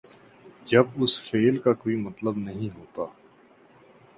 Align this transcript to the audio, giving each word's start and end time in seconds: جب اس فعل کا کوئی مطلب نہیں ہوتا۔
جب 0.65 0.85
اس 0.95 1.21
فعل 1.21 1.57
کا 1.57 1.73
کوئی 1.73 1.95
مطلب 1.95 2.37
نہیں 2.37 2.77
ہوتا۔ 2.77 3.05